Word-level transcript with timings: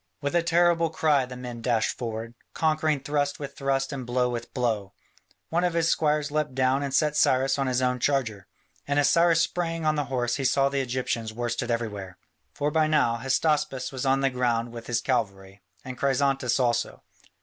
With 0.19 0.33
a 0.33 0.41
terrible 0.41 0.89
cry 0.89 1.27
the 1.27 1.37
men 1.37 1.61
dashed 1.61 1.95
forward, 1.95 2.33
conquering 2.55 3.01
thrust 3.01 3.39
with 3.39 3.55
thrust 3.55 3.93
and 3.93 4.03
blow 4.03 4.29
with 4.31 4.51
blow. 4.51 4.93
One 5.49 5.63
of 5.63 5.75
his 5.75 5.89
squires 5.89 6.31
leapt 6.31 6.55
down 6.55 6.81
and 6.81 6.91
set 6.91 7.15
Cyrus 7.15 7.59
on 7.59 7.67
his 7.67 7.83
own 7.83 7.99
charger. 7.99 8.47
And 8.87 8.97
as 8.97 9.11
Cyrus 9.11 9.41
sprang 9.41 9.85
on 9.85 9.93
the 9.93 10.05
horse 10.05 10.37
he 10.37 10.43
saw 10.43 10.69
the 10.69 10.81
Egyptians 10.81 11.33
worsted 11.33 11.69
everywhere. 11.69 12.17
For 12.51 12.71
by 12.71 12.87
now 12.87 13.17
Hystaspas 13.17 13.91
was 13.91 14.03
on 14.03 14.21
the 14.21 14.31
ground 14.31 14.71
with 14.71 14.87
his 14.87 15.01
cavalry, 15.01 15.61
and 15.85 15.99
Chrysantas 15.99 16.59
also. 16.59 17.03